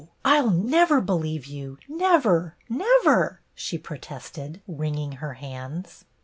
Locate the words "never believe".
0.49-1.45